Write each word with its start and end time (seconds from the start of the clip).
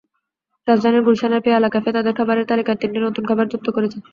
রাজধানীর 0.67 1.05
গুলশানের 1.07 1.43
পেয়ালা 1.45 1.69
ক্যাফে 1.69 1.91
তাদের 1.93 2.13
খাবারের 2.17 2.49
তালিকায় 2.49 2.79
তিনটি 2.81 2.99
নতুন 3.01 3.23
খাবার 3.29 3.45
যুক্ত 3.51 3.67
করেছে। 3.75 3.97